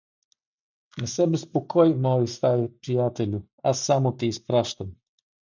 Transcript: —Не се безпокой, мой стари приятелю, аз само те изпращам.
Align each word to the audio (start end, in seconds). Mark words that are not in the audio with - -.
—Не 1.01 1.07
се 1.11 1.27
безпокой, 1.33 1.93
мой 1.95 2.27
стари 2.27 2.71
приятелю, 2.81 3.41
аз 3.63 3.79
само 3.79 4.17
те 4.17 4.25
изпращам. 4.25 4.91